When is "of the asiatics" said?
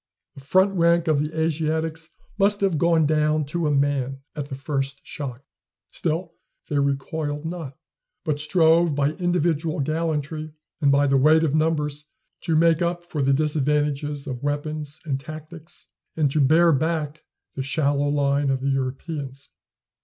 1.07-2.09